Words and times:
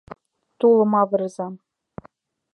—Тулым 0.59 0.91
авырыза! 1.01 1.47